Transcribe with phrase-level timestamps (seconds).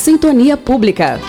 [0.00, 1.20] Sintonia Pública.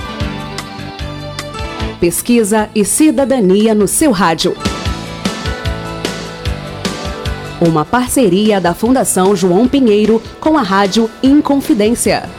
[1.99, 4.55] Pesquisa e cidadania no seu rádio.
[7.59, 12.29] Uma parceria da Fundação João Pinheiro com a Rádio Inconfidência.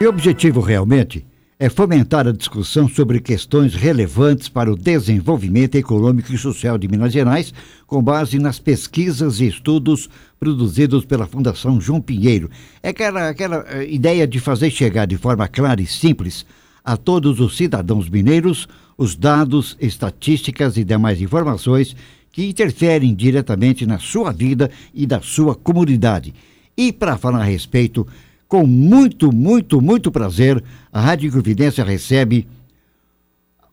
[0.00, 1.24] E o objetivo realmente
[1.62, 7.12] é fomentar a discussão sobre questões relevantes para o desenvolvimento econômico e social de Minas
[7.12, 7.54] Gerais,
[7.86, 12.50] com base nas pesquisas e estudos produzidos pela Fundação João Pinheiro.
[12.82, 16.44] É aquela, aquela eh, ideia de fazer chegar de forma clara e simples
[16.84, 18.68] a todos os cidadãos mineiros
[18.98, 21.94] os dados, estatísticas e demais informações
[22.32, 26.34] que interferem diretamente na sua vida e da sua comunidade.
[26.76, 28.04] E para falar a respeito,
[28.52, 30.62] com muito, muito, muito prazer,
[30.92, 32.46] a Rádio Inconfidência recebe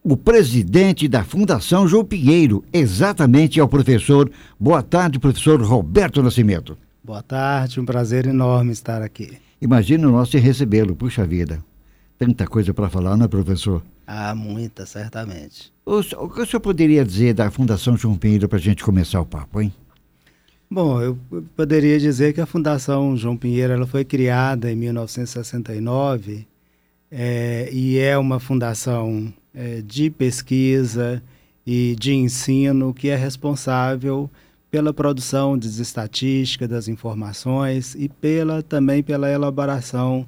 [0.01, 4.31] o presidente da Fundação João Pinheiro, exatamente ao professor.
[4.57, 6.77] Boa tarde, professor Roberto Nascimento.
[7.03, 9.37] Boa tarde, um prazer enorme estar aqui.
[9.62, 11.61] Imagina o nosso recebê-lo, puxa vida.
[12.17, 13.84] Tanta coisa para falar, não é, professor?
[14.07, 15.73] Ah, muita, certamente.
[15.85, 19.20] O, o que o senhor poderia dizer da Fundação João Pinheiro para a gente começar
[19.20, 19.73] o papo, hein?
[20.71, 21.17] Bom, eu
[21.55, 26.48] poderia dizer que a Fundação João Pinheiro ela foi criada em 1969
[27.09, 31.23] é, e é uma fundação é, de pesquisa
[31.65, 34.29] e de ensino que é responsável
[34.70, 40.23] pela produção de estatística das informações e pela também pela elaboração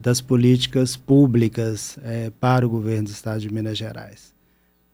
[0.00, 4.32] das políticas públicas é, para o governo do Estado de Minas Gerais.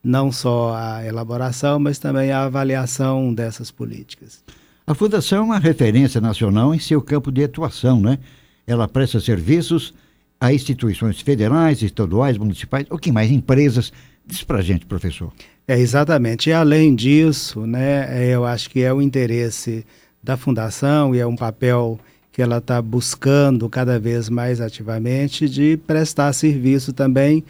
[0.03, 4.43] Não só a elaboração, mas também a avaliação dessas políticas.
[4.89, 8.19] A Fundação é uma referência nacional em seu campo de atuação, né?
[8.67, 9.93] Ela presta serviços
[10.41, 13.93] a instituições federais, estaduais, municipais, o que mais, empresas.
[14.27, 15.31] Diz pra gente, professor.
[15.67, 16.49] É, exatamente.
[16.49, 19.85] E além disso, né, é, eu acho que é o interesse
[20.23, 22.01] da Fundação e é um papel
[22.33, 27.45] que ela está buscando cada vez mais ativamente de prestar serviço também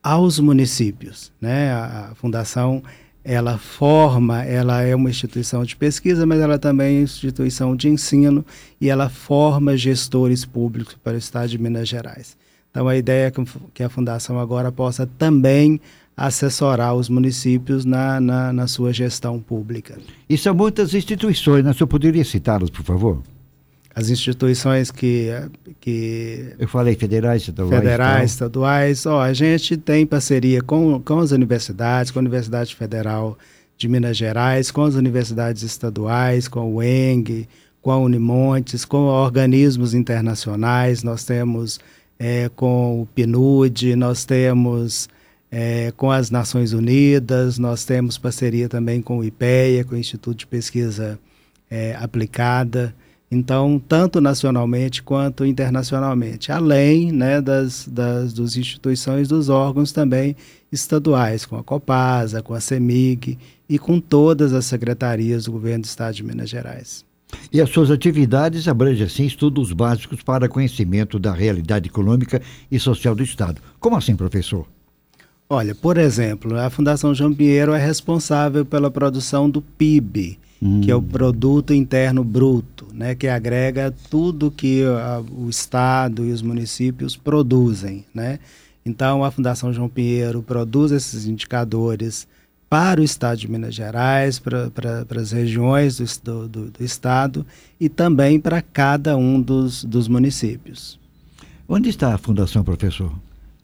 [0.00, 1.32] aos municípios.
[1.40, 1.72] Né?
[1.72, 2.84] A, a Fundação
[3.24, 8.44] ela forma, ela é uma instituição de pesquisa, mas ela também é instituição de ensino
[8.78, 12.36] e ela forma gestores públicos para o Estado de Minas Gerais.
[12.70, 13.32] Então, a ideia é
[13.72, 15.80] que a Fundação agora possa também
[16.16, 19.98] assessorar os municípios na, na, na sua gestão pública.
[20.28, 21.70] E são muitas instituições, né?
[21.70, 23.22] O senhor poderia citá-las, por favor?
[23.94, 25.28] As instituições que,
[25.80, 31.30] que eu falei federais, estaduais, federais, estaduais, ó, a gente tem parceria com, com as
[31.30, 33.38] universidades, com a Universidade Federal
[33.76, 37.48] de Minas Gerais, com as universidades estaduais, com o ENG,
[37.80, 41.78] com a Unimontes, com organismos internacionais, nós temos
[42.18, 45.08] é, com o PNUD, nós temos
[45.52, 50.38] é, com as Nações Unidas, nós temos parceria também com o IPEA, com o Instituto
[50.38, 51.18] de Pesquisa
[51.70, 52.92] é, Aplicada.
[53.34, 60.36] Então, tanto nacionalmente quanto internacionalmente, além né, das, das dos instituições dos órgãos também
[60.70, 65.86] estaduais, com a Copasa, com a CEMIG e com todas as secretarias do governo do
[65.86, 67.04] Estado de Minas Gerais.
[67.52, 72.40] E as suas atividades abrangem, assim, estudos básicos para conhecimento da realidade econômica
[72.70, 73.60] e social do Estado.
[73.80, 74.66] Como assim, professor?
[75.48, 80.80] Olha, por exemplo, a Fundação João Pinheiro é responsável pela produção do PIB, hum.
[80.80, 86.32] que é o Produto Interno Bruto, né, que agrega tudo que a, o Estado e
[86.32, 88.04] os municípios produzem.
[88.14, 88.38] Né?
[88.86, 92.26] Então, a Fundação João Pinheiro produz esses indicadores
[92.68, 97.46] para o Estado de Minas Gerais, para, para, para as regiões do, do, do Estado
[97.78, 100.98] e também para cada um dos, dos municípios.
[101.68, 103.12] Onde está a Fundação, professor?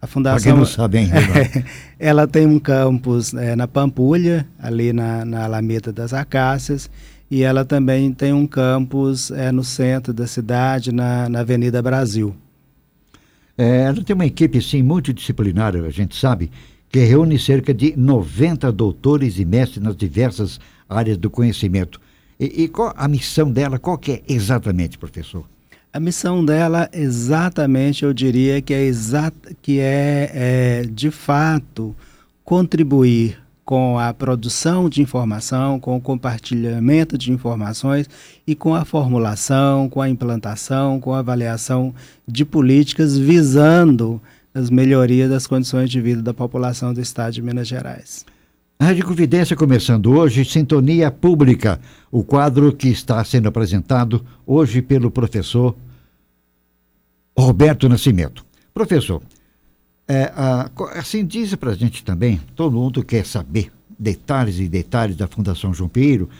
[0.03, 0.56] A fundação.
[0.56, 1.16] não sabe ainda.
[1.99, 6.91] ela tem um campus é, na Pampulha, ali na, na Alameda das Acácias,
[7.31, 12.34] e ela também tem um campus é, no centro da cidade, na, na Avenida Brasil.
[13.59, 16.50] É, ela tem uma equipe sim multidisciplinar, a gente sabe,
[16.89, 20.59] que reúne cerca de 90 doutores e mestres nas diversas
[20.89, 22.00] áreas do conhecimento.
[22.39, 23.78] E, e qual a missão dela?
[23.78, 25.45] Qual que é exatamente, professor?
[25.92, 28.92] A missão dela, exatamente, eu diria que é,
[29.60, 31.97] que é, é de fato
[32.45, 38.09] contribuir com a produção de informação, com o compartilhamento de informações
[38.47, 41.93] e com a formulação, com a implantação, com a avaliação
[42.27, 44.22] de políticas visando
[44.54, 48.25] as melhorias das condições de vida da população do estado de Minas Gerais.
[48.82, 51.78] Rádio Convidência começando hoje, Sintonia Pública,
[52.10, 55.77] o quadro que está sendo apresentado hoje pelo professor
[57.36, 58.42] Roberto Nascimento.
[58.72, 59.21] Professor,
[60.09, 65.15] é, a, assim diz para a gente também, todo mundo quer saber detalhes e detalhes
[65.15, 66.30] da Fundação João Pinheiro,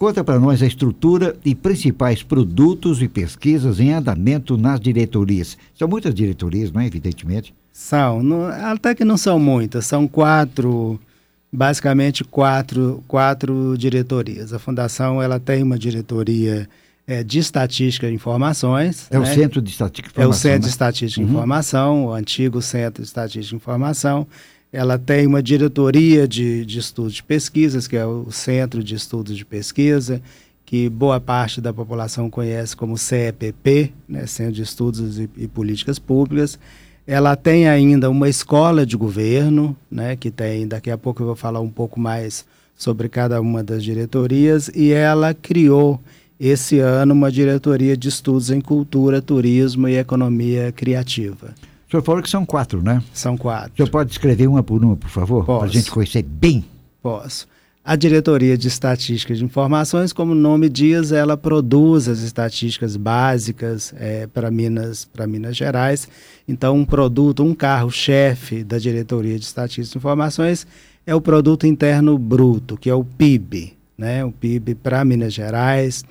[0.00, 5.58] Conta para nós a estrutura e principais produtos e pesquisas em andamento nas diretorias.
[5.74, 6.86] São muitas diretorias, não é?
[6.86, 7.54] Evidentemente.
[7.70, 8.22] São,
[8.64, 10.98] até que não são muitas, são quatro,
[11.52, 14.52] basicamente quatro, quatro diretorias.
[14.52, 16.68] A fundação ela tem uma diretoria
[17.06, 19.08] é, de estatística e informações.
[19.10, 19.20] É né?
[19.20, 20.22] o Centro de Estatística e Informação.
[20.22, 20.64] É o Centro né?
[20.64, 21.30] de Estatística e uhum.
[21.30, 24.26] Informação, o antigo Centro de Estatística e Informação.
[24.72, 29.36] Ela tem uma diretoria de, de estudos de pesquisas, que é o Centro de Estudos
[29.36, 30.22] de Pesquisa,
[30.64, 35.98] que boa parte da população conhece como CEPP, né, Centro de Estudos e, e Políticas
[35.98, 36.56] Públicas.
[37.10, 41.34] Ela tem ainda uma escola de governo, né, que tem, daqui a pouco eu vou
[41.34, 42.44] falar um pouco mais
[42.76, 46.00] sobre cada uma das diretorias, e ela criou
[46.38, 51.52] esse ano uma diretoria de estudos em cultura, turismo e economia criativa.
[51.88, 53.02] O senhor falou que são quatro, né?
[53.12, 53.72] São quatro.
[53.72, 55.44] O senhor pode escrever uma por uma, por favor?
[55.44, 56.64] Para a gente conhecer bem.
[57.02, 57.48] Posso.
[57.82, 63.94] A Diretoria de Estatística de Informações, como o nome diz, ela produz as estatísticas básicas
[63.96, 66.06] é, para Minas, para Minas Gerais.
[66.50, 70.66] Então, um produto, um carro-chefe da Diretoria de Estatística de Informações
[71.06, 74.24] é o Produto Interno Bruto, que é o PIB, né?
[74.24, 76.04] O PIB para Minas Gerais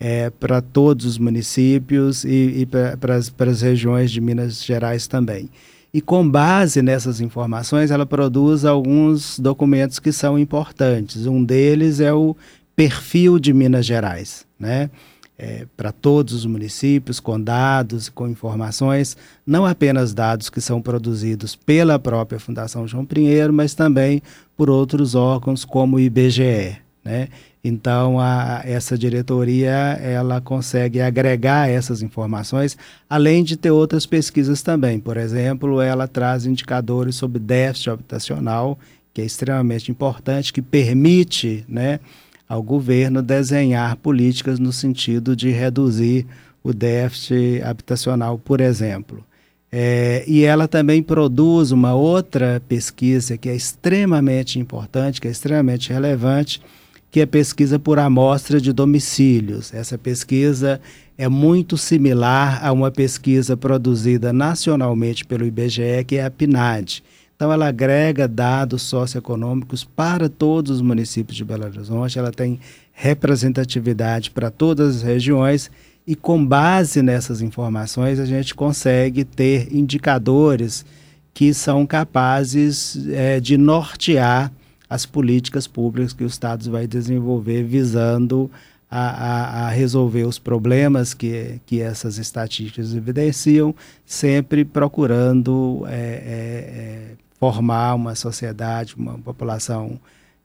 [0.00, 5.48] é, para todos os municípios e, e para as regiões de Minas Gerais também.
[5.92, 11.24] E com base nessas informações, ela produz alguns documentos que são importantes.
[11.24, 12.36] Um deles é o
[12.74, 14.90] perfil de Minas Gerais, né?
[15.36, 21.56] É, para todos os municípios, com dados, com informações, não apenas dados que são produzidos
[21.56, 24.22] pela própria Fundação João Pinheiro, mas também
[24.56, 26.76] por outros órgãos como o IBGE.
[27.04, 27.28] Né?
[27.62, 32.76] Então, a, essa diretoria ela consegue agregar essas informações,
[33.08, 35.00] além de ter outras pesquisas também.
[35.00, 38.78] Por exemplo, ela traz indicadores sobre déficit habitacional,
[39.14, 42.00] que é extremamente importante, que permite né,
[42.48, 46.26] ao governo desenhar políticas no sentido de reduzir
[46.62, 49.24] o déficit habitacional, por exemplo.
[49.70, 55.92] É, e ela também produz uma outra pesquisa que é extremamente importante, que é extremamente
[55.92, 56.62] relevante,
[57.10, 59.74] que é pesquisa por amostra de domicílios.
[59.74, 60.80] Essa pesquisa
[61.18, 67.02] é muito similar a uma pesquisa produzida nacionalmente pelo IBGE, que é a PNAD.
[67.36, 72.60] Então, ela agrega dados socioeconômicos para todos os municípios de Belo Horizonte, ela tem
[72.92, 75.70] representatividade para todas as regiões
[76.06, 80.84] e, com base nessas informações, a gente consegue ter indicadores
[81.32, 84.52] que são capazes é, de nortear
[84.88, 88.48] as políticas públicas que o Estado vai desenvolver visando
[88.96, 93.74] a, a, a, resolver os problemas que, que essas estatísticas evidenciam,
[94.06, 97.10] sempre procurando é, é, é,
[97.40, 99.98] formar uma sociedade, uma população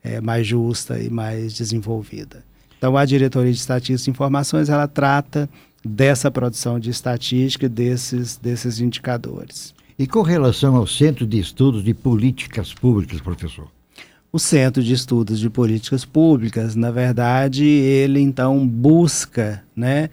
[0.04, 2.44] é, mais justa e mais desenvolvida.
[2.76, 5.48] Então, a Diretoria de Estatística e Informações, ela trata
[5.86, 9.76] dessa produção de estatística, desses, desses indicadores.
[9.98, 13.68] E com relação ao Centro de Estudos de Políticas Públicas, professor?
[14.32, 20.12] O Centro de Estudos de Políticas Públicas, na verdade, ele então busca, né,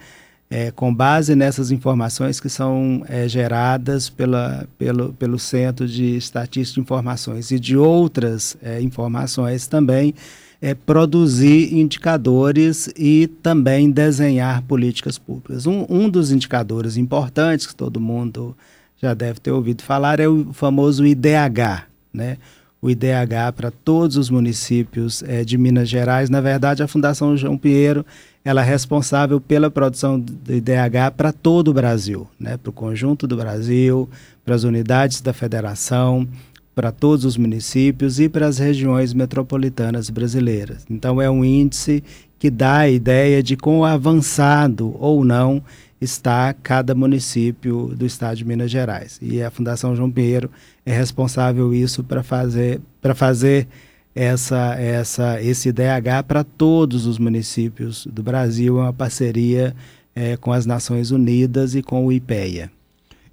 [0.49, 6.77] é, com base nessas informações que são é, geradas pela, pelo, pelo Centro de Estatística
[6.77, 10.15] de Informações e de outras é, informações também,
[10.63, 15.67] é, produzir indicadores e também desenhar políticas públicas.
[15.67, 18.57] Um, um dos indicadores importantes que todo mundo
[18.97, 22.39] já deve ter ouvido falar é o famoso IDH, né?
[22.81, 26.31] O IDH para todos os municípios é, de Minas Gerais.
[26.31, 28.05] Na verdade, a Fundação João Pinheiro
[28.45, 32.57] ela é responsável pela produção do IDH para todo o Brasil, né?
[32.57, 34.09] para o conjunto do Brasil,
[34.45, 36.29] para as unidades da federação,
[36.73, 40.85] para todos os municípios e para as regiões metropolitanas brasileiras.
[40.89, 42.05] Então, é um índice
[42.39, 45.61] que dá a ideia de quão avançado ou não
[46.01, 49.19] está cada município do estado de Minas Gerais.
[49.23, 50.51] E a Fundação João Pinheiro
[50.85, 53.67] é responsável isso para fazer para fazer
[54.15, 59.75] essa essa esse IDH para todos os municípios do Brasil, é uma parceria
[60.15, 62.71] é, com as Nações Unidas e com o IPEA.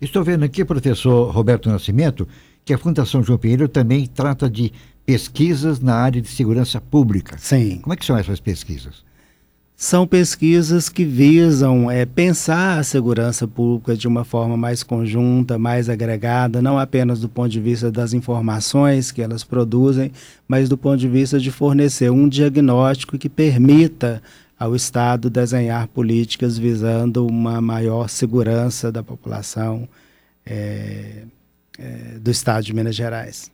[0.01, 2.27] Estou vendo aqui, professor Roberto Nascimento,
[2.65, 4.73] que a Fundação João Pinheiro também trata de
[5.05, 7.37] pesquisas na área de segurança pública.
[7.37, 7.79] Sim.
[7.81, 9.03] Como é que são essas pesquisas?
[9.75, 15.89] São pesquisas que visam é, pensar a segurança pública de uma forma mais conjunta, mais
[15.89, 20.11] agregada, não apenas do ponto de vista das informações que elas produzem,
[20.47, 24.21] mas do ponto de vista de fornecer um diagnóstico que permita
[24.57, 29.89] ao Estado desenhar políticas visando uma maior segurança da população
[30.45, 31.23] é,
[31.77, 33.51] é, do Estado de Minas Gerais.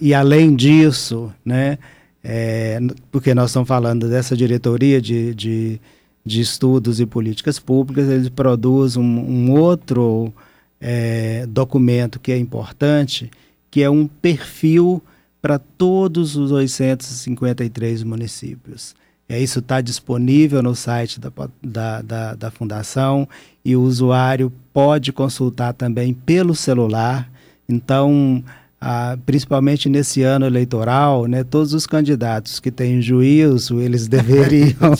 [0.00, 1.78] E além disso, né,
[2.22, 2.78] é,
[3.10, 5.80] porque nós estamos falando dessa diretoria de, de,
[6.24, 10.32] de estudos e políticas públicas, ele produz um, um outro
[10.80, 13.30] é, documento que é importante,
[13.70, 15.02] que é um perfil
[15.40, 18.94] para todos os 853 municípios.
[19.28, 21.30] É, isso está disponível no site da,
[21.62, 23.28] da, da, da, Fundação
[23.62, 27.30] e o usuário pode consultar também pelo celular.
[27.68, 28.42] Então,
[28.80, 34.92] ah, principalmente nesse ano eleitoral, né, todos os candidatos que têm juízo, eles deveriam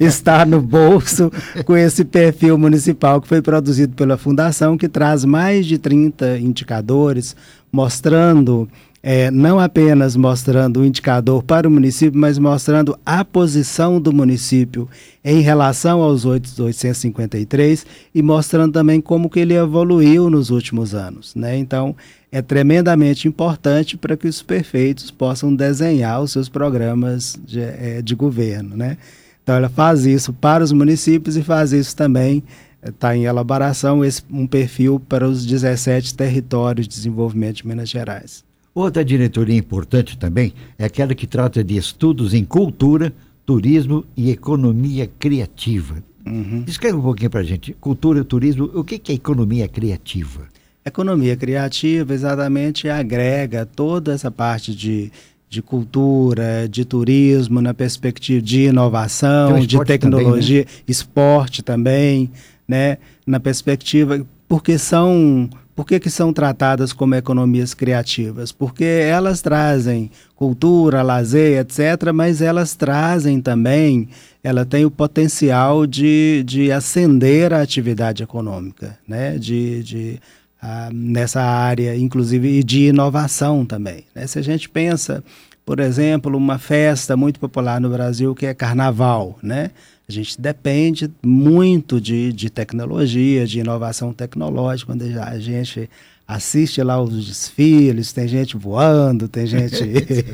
[0.00, 1.30] estar no bolso
[1.66, 7.36] com esse perfil municipal que foi produzido pela Fundação, que traz mais de 30 indicadores
[7.70, 8.66] mostrando
[9.02, 14.88] é, não apenas mostrando o indicador para o município, mas mostrando a posição do município
[15.24, 21.34] em relação aos 853 e mostrando também como que ele evoluiu nos últimos anos.
[21.34, 21.56] Né?
[21.56, 21.94] Então,
[22.30, 28.14] é tremendamente importante para que os prefeitos possam desenhar os seus programas de, é, de
[28.14, 28.76] governo.
[28.76, 28.98] Né?
[29.42, 32.42] Então, ela faz isso para os municípios e faz isso também
[32.82, 38.44] está em elaboração esse, um perfil para os 17 territórios de desenvolvimento de Minas Gerais.
[38.74, 43.12] Outra diretoria importante também é aquela que trata de estudos em cultura,
[43.44, 46.02] turismo e economia criativa.
[46.24, 46.64] Uhum.
[46.66, 47.72] Escreve um pouquinho para a gente.
[47.72, 50.46] Cultura, turismo, o que, que é economia criativa?
[50.88, 55.12] Economia criativa exatamente agrega toda essa parte de,
[55.48, 60.84] de cultura, de turismo, na perspectiva de inovação, de tecnologia, também, né?
[60.88, 62.30] esporte também,
[62.66, 62.98] né?
[63.26, 68.50] Na perspectiva, porque são por que, que são tratadas como economias criativas?
[68.50, 74.08] Porque elas trazem cultura, lazer, etc., mas elas trazem também,
[74.42, 79.38] ela tem o potencial de, de acender a atividade econômica, né?
[79.38, 80.20] de, de
[80.60, 84.04] ah, nessa área, inclusive, de inovação também.
[84.14, 84.26] Né?
[84.26, 85.22] Se a gente pensa,
[85.64, 89.70] por exemplo, uma festa muito popular no Brasil que é carnaval, né?
[90.08, 95.90] A gente depende muito de, de tecnologia, de inovação tecnológica, quando a gente
[96.26, 99.84] assiste lá os desfiles, tem gente voando, tem gente.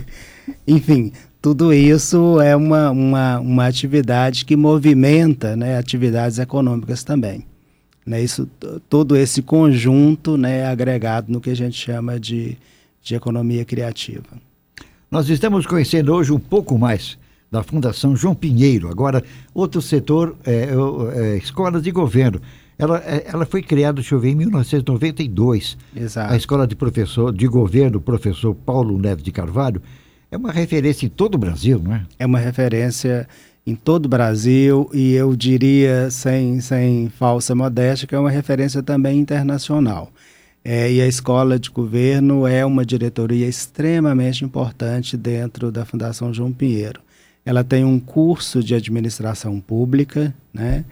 [0.66, 1.12] Enfim,
[1.42, 7.44] tudo isso é uma, uma, uma atividade que movimenta né, atividades econômicas também.
[8.06, 8.48] Né, isso,
[8.88, 12.58] todo esse conjunto né, é agregado no que a gente chama de,
[13.02, 14.26] de economia criativa.
[15.10, 17.16] Nós estamos conhecendo hoje um pouco mais
[17.50, 18.88] da Fundação João Pinheiro.
[18.88, 19.22] Agora,
[19.54, 20.70] outro setor, é,
[21.14, 22.40] é, escolas de governo.
[22.76, 25.78] Ela, é, ela foi criada, deixa eu ver, em 1992.
[25.94, 26.32] Exato.
[26.32, 29.80] A escola de professor de governo, professor Paulo Neves de Carvalho,
[30.30, 32.04] é uma referência em todo o Brasil, não é?
[32.18, 33.28] É uma referência
[33.66, 38.82] em todo o Brasil e eu diria, sem, sem falsa modéstia, que é uma referência
[38.82, 40.10] também internacional.
[40.64, 46.52] É, e a escola de governo é uma diretoria extremamente importante dentro da Fundação João
[46.52, 47.04] Pinheiro
[47.44, 50.84] ela tem um curso de administração pública, né?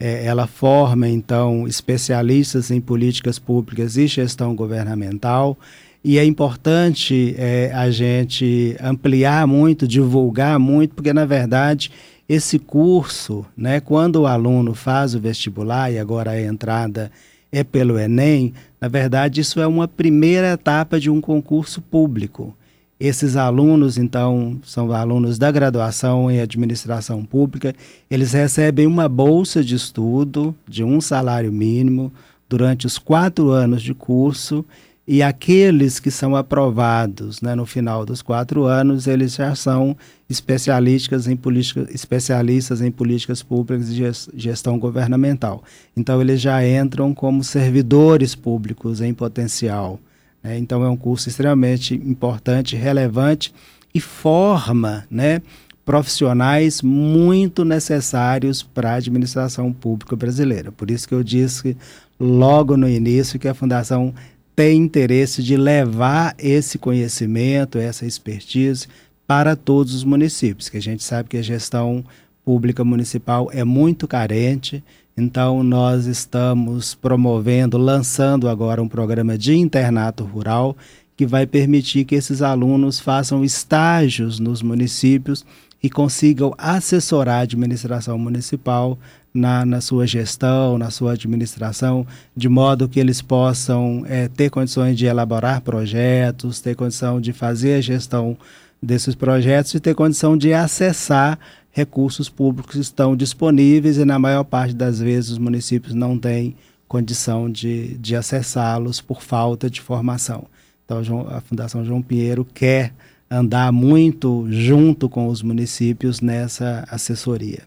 [0.00, 5.58] É, ela forma, então, especialistas em políticas públicas e gestão governamental.
[6.04, 11.90] E é importante é, a gente ampliar muito, divulgar muito, porque, na verdade,
[12.28, 17.10] esse curso, né, quando o aluno faz o vestibular e agora a entrada
[17.50, 22.54] é pelo Enem, na verdade, isso é uma primeira etapa de um concurso público.
[23.00, 27.74] Esses alunos, então, são alunos da graduação em administração pública.
[28.10, 32.12] Eles recebem uma bolsa de estudo de um salário mínimo
[32.48, 34.64] durante os quatro anos de curso.
[35.10, 39.96] E aqueles que são aprovados né, no final dos quatro anos, eles já são
[40.28, 45.64] especialistas em, política, especialistas em políticas públicas e gestão governamental.
[45.96, 49.98] Então, eles já entram como servidores públicos em potencial.
[50.42, 50.58] Né?
[50.58, 53.54] Então é um curso extremamente importante, relevante
[53.94, 55.40] e forma né,
[55.86, 60.70] profissionais muito necessários para a administração pública brasileira.
[60.70, 61.74] Por isso que eu disse
[62.20, 64.12] logo no início que a Fundação
[64.58, 68.88] tem interesse de levar esse conhecimento, essa expertise
[69.24, 72.04] para todos os municípios, que a gente sabe que a gestão
[72.44, 74.82] pública municipal é muito carente,
[75.16, 80.76] então, nós estamos promovendo, lançando agora um programa de internato rural
[81.16, 85.46] que vai permitir que esses alunos façam estágios nos municípios
[85.80, 88.98] e consigam assessorar a administração municipal
[89.38, 94.96] na, na sua gestão, na sua administração, de modo que eles possam é, ter condições
[94.96, 98.36] de elaborar projetos, ter condição de fazer a gestão
[98.82, 101.38] desses projetos e ter condição de acessar
[101.70, 106.56] recursos públicos estão disponíveis e, na maior parte das vezes, os municípios não têm
[106.88, 110.46] condição de, de acessá-los por falta de formação.
[110.84, 112.92] Então, a Fundação João Pinheiro quer
[113.30, 117.62] andar muito junto com os municípios nessa assessoria.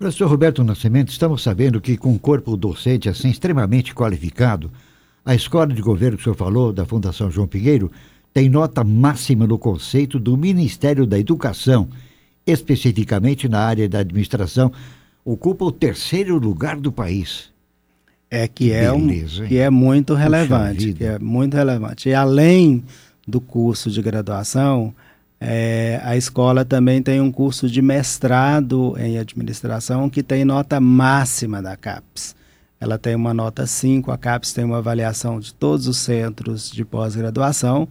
[0.00, 4.72] Professor Roberto Nascimento, estamos sabendo que com um corpo docente assim extremamente qualificado,
[5.22, 7.92] a escola de governo que o senhor falou, da Fundação João Pinheiro,
[8.32, 11.86] tem nota máxima no conceito do Ministério da Educação,
[12.46, 14.72] especificamente na área da administração,
[15.22, 17.50] ocupa o terceiro lugar do país.
[18.30, 22.08] É que, é beleza, um, que é muito relevante, que é muito relevante.
[22.08, 22.82] E além
[23.28, 24.94] do curso de graduação,
[25.40, 31.62] é, a escola também tem um curso de mestrado em administração que tem nota máxima
[31.62, 32.36] da CAPES.
[32.78, 36.84] Ela tem uma nota 5, a CAPES tem uma avaliação de todos os centros de
[36.84, 37.88] pós-graduação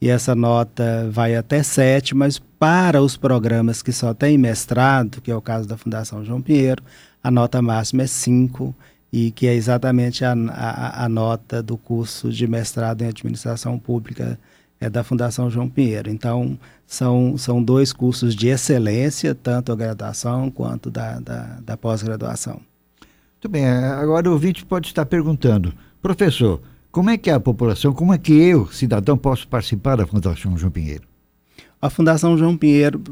[0.00, 5.30] e essa nota vai até 7, mas para os programas que só têm mestrado, que
[5.30, 6.82] é o caso da Fundação João Pinheiro,
[7.22, 8.74] a nota máxima é 5
[9.12, 14.38] e que é exatamente a, a, a, nota do curso de mestrado em administração pública
[14.80, 16.10] é da Fundação João Pinheiro.
[16.10, 22.54] Então, são, são dois cursos de excelência, tanto a graduação quanto da, da, da pós-graduação.
[22.54, 25.72] Muito bem, agora o ouvinte pode estar perguntando,
[26.02, 26.60] professor,
[26.90, 30.58] como é que é a população, como é que eu, cidadão, posso participar da Fundação
[30.58, 31.04] João Pinheiro?
[31.80, 33.02] A Fundação João Pinheiro,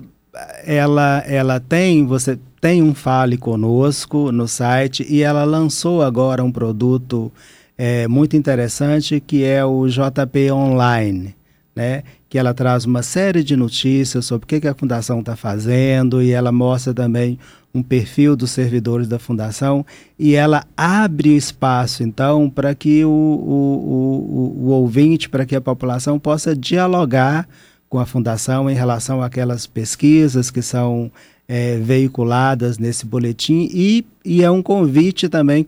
[0.65, 6.53] ela, ela tem, você tem um Fale Conosco no site e ela lançou agora um
[6.53, 7.33] produto
[7.77, 11.35] é, muito interessante que é o JP Online,
[11.79, 12.03] né?
[12.29, 16.21] que ela traz uma série de notícias sobre o que, que a Fundação está fazendo
[16.21, 17.39] e ela mostra também
[17.73, 19.87] um perfil dos servidores da fundação
[20.19, 25.61] e ela abre espaço, então, para que o, o, o, o ouvinte, para que a
[25.61, 27.49] população possa dialogar
[27.89, 31.13] com a fundação em relação àquelas pesquisas que são
[31.47, 35.65] é, veiculadas nesse boletim e, e é um convite também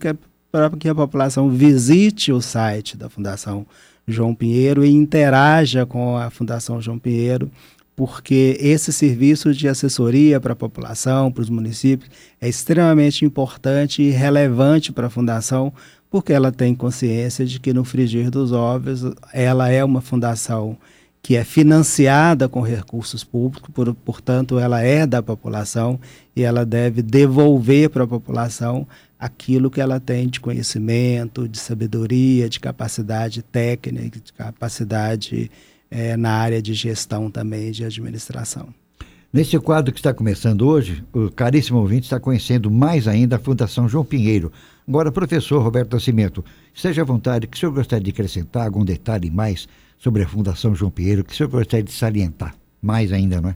[0.51, 3.65] para que a população visite o site da Fundação
[4.07, 7.51] João Pinheiro e interaja com a Fundação João Pinheiro
[7.95, 12.09] porque esse serviço de assessoria para a população, para os municípios,
[12.41, 15.71] é extremamente importante e relevante para a fundação,
[16.09, 20.77] porque ela tem consciência de que no frigir dos ovos ela é uma fundação
[21.21, 25.99] que é financiada com recursos públicos, por, portanto, ela é da população
[26.35, 28.87] e ela deve devolver para a população
[29.21, 35.51] aquilo que ela tem de conhecimento, de sabedoria, de capacidade técnica, de capacidade
[35.91, 38.69] é, na área de gestão também de administração.
[39.31, 43.87] Nesse quadro que está começando hoje, o caríssimo ouvinte está conhecendo mais ainda a Fundação
[43.87, 44.51] João Pinheiro.
[44.87, 49.29] Agora, professor Roberto Nascimento, seja à vontade, que o senhor gostaria de acrescentar algum detalhe
[49.29, 49.67] mais
[49.99, 53.53] sobre a Fundação João Pinheiro, que o senhor gostaria de salientar mais ainda, não é?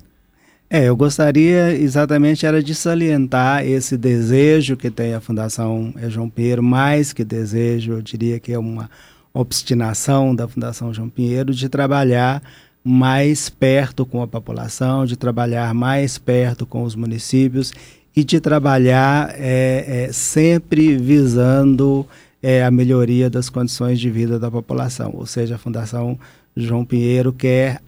[0.70, 6.64] É, eu gostaria exatamente era de salientar esse desejo que tem a Fundação João Pinheiro,
[6.64, 8.90] mais que desejo, eu diria que é uma
[9.32, 12.42] obstinação da Fundação João Pinheiro de trabalhar
[12.84, 17.74] mais perto com a população, de trabalhar mais perto com os municípios
[18.16, 22.08] e de trabalhar é, é, sempre visando
[22.42, 25.12] é, a melhoria das condições de vida da população.
[25.16, 26.18] Ou seja, a Fundação
[26.56, 27.82] João Pinheiro quer,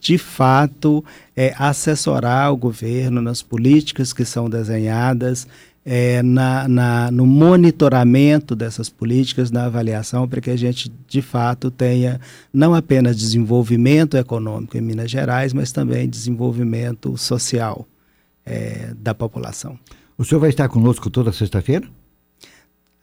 [0.00, 1.04] de fato,
[1.36, 5.46] é, assessorar o governo nas políticas que são desenhadas,
[5.84, 11.70] é, na, na, no monitoramento dessas políticas, na avaliação, para que a gente, de fato,
[11.70, 12.20] tenha
[12.52, 17.86] não apenas desenvolvimento econômico em Minas Gerais, mas também desenvolvimento social
[18.46, 19.78] é, da população.
[20.16, 21.86] O senhor vai estar conosco toda sexta-feira?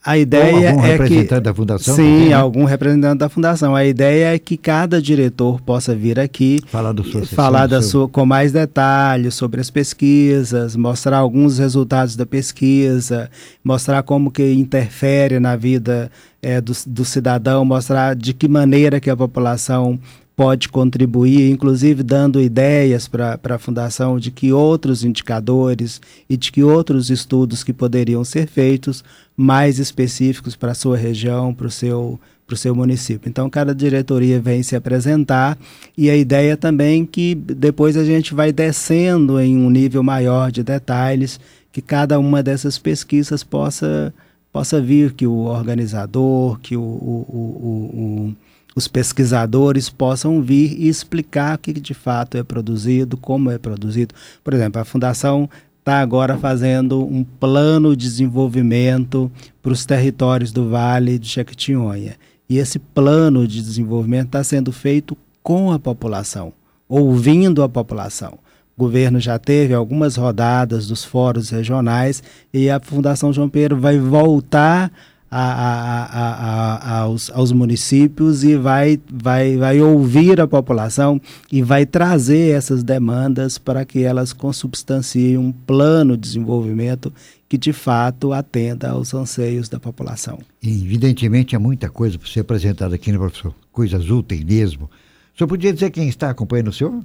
[0.03, 1.95] A ideia algum é representante que, da fundação?
[1.95, 2.33] Sim, também, né?
[2.33, 3.75] algum representante da fundação.
[3.75, 8.09] A ideia é que cada diretor possa vir aqui falar, do sua falar da sua
[8.09, 13.29] com mais detalhes sobre as pesquisas, mostrar alguns resultados da pesquisa,
[13.63, 16.11] mostrar como que interfere na vida
[16.41, 19.99] é, do, do cidadão, mostrar de que maneira que a população
[20.35, 26.63] pode contribuir, inclusive dando ideias para a Fundação de que outros indicadores e de que
[26.63, 29.03] outros estudos que poderiam ser feitos
[29.35, 32.19] mais específicos para a sua região, para o seu
[32.51, 33.29] para o seu município.
[33.29, 35.57] Então, cada diretoria vem se apresentar
[35.97, 40.61] e a ideia também que depois a gente vai descendo em um nível maior de
[40.61, 41.39] detalhes,
[41.71, 44.13] que cada uma dessas pesquisas possa,
[44.51, 48.35] possa vir, que o organizador, que o, o, o,
[48.75, 54.15] os pesquisadores possam vir e explicar o que de fato é produzido, como é produzido.
[54.43, 59.31] Por exemplo, a Fundação está agora fazendo um plano de desenvolvimento
[59.61, 62.15] para os territórios do Vale de Jequitinhonha.
[62.47, 66.53] E esse plano de desenvolvimento está sendo feito com a população,
[66.87, 68.37] ouvindo a população.
[68.77, 73.97] O governo já teve algumas rodadas dos fóruns regionais e a Fundação João Pedro vai
[73.97, 74.91] voltar
[75.33, 82.53] a, a, aos, aos, municípios e vai, vai, vai ouvir a população e vai trazer
[82.53, 87.13] essas demandas para que elas consubstanciem um plano de desenvolvimento
[87.47, 90.39] que de fato atenda aos anseios da população.
[90.61, 93.55] Evidentemente há muita coisa para ser apresentada aqui, né, professor?
[93.71, 94.89] Coisas úteis mesmo.
[95.33, 97.01] O senhor podia dizer quem está acompanhando o senhor?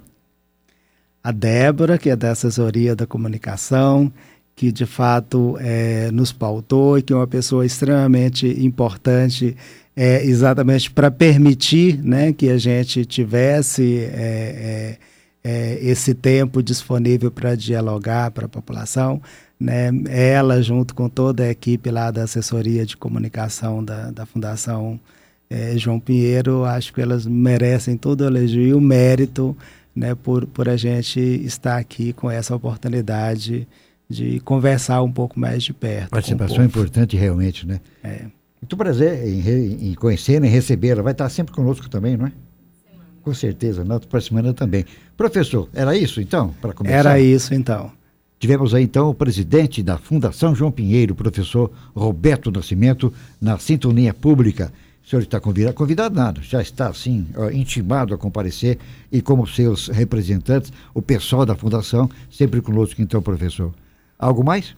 [1.22, 4.12] A Débora, que é da assessoria da comunicação,
[4.56, 9.54] que de fato é, nos pautou e que é uma pessoa extremamente importante
[9.94, 14.96] é, exatamente para permitir né, que a gente tivesse é,
[15.44, 19.20] é, é esse tempo disponível para dialogar para a população.
[19.60, 19.90] Né?
[20.08, 24.98] Ela, junto com toda a equipe lá da assessoria de comunicação da, da Fundação
[25.50, 29.56] é, João Pinheiro, acho que elas merecem todo o elogio e o mérito
[29.94, 33.66] né, por, por a gente estar aqui com essa oportunidade
[34.08, 36.10] de conversar um pouco mais de perto.
[36.10, 37.80] Participação importante realmente, né?
[38.02, 38.26] É.
[38.60, 41.02] Muito prazer em, em conhecê-la, em recebê-la.
[41.02, 42.32] Vai estar sempre conosco também, não é?
[43.22, 44.84] Com certeza, na outra semana também.
[45.16, 46.96] Professor, era isso então, para começar?
[46.96, 47.90] Era isso então.
[48.38, 54.72] Tivemos aí então o presidente da Fundação João Pinheiro, professor Roberto Nascimento, na Sintonia Pública.
[55.04, 55.74] O senhor está convidado?
[55.74, 58.78] Convidado nada, já está assim, intimado a comparecer
[59.10, 63.72] e como seus representantes, o pessoal da Fundação, sempre conosco então, professor.
[64.18, 64.74] Algo mais?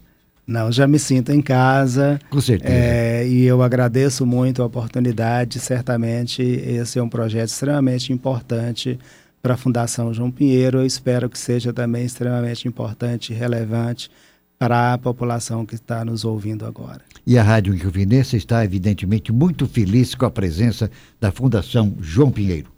[0.46, 2.18] Não, já me sinto em casa.
[2.30, 2.72] Com certeza.
[2.72, 5.60] É, e eu agradeço muito a oportunidade.
[5.60, 8.98] Certamente esse é um projeto extremamente importante
[9.42, 10.78] para a Fundação João Pinheiro.
[10.78, 14.10] Eu espero que seja também extremamente importante e relevante
[14.58, 17.02] para a população que está nos ouvindo agora.
[17.26, 22.72] E a Rádio Inconfidência está, evidentemente, muito feliz com a presença da Fundação João Pinheiro.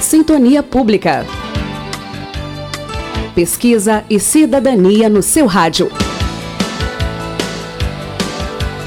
[0.00, 1.26] Sintonia Pública
[3.34, 5.90] pesquisa e cidadania no seu rádio.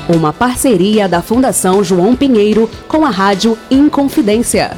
[0.08, 4.78] Uma parceria da Fundação João Pinheiro com a Rádio Inconfidência.